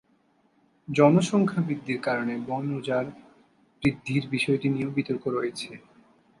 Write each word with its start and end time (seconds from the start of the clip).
জনসংখ্যা 0.87 1.61
বৃদ্ধির 1.67 1.99
কারণে 2.01 2.33
বন 2.47 2.65
উজাড় 2.77 3.09
বৃদ্ধির 3.83 4.23
বিষয়টি 4.29 4.67
নিয়েও 4.69 4.95
বিতর্ক 4.97 5.23
রয়েছে। 5.27 5.69